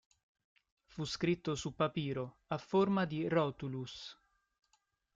[0.85, 4.19] Fu scritto su papiro a forma di rotulus.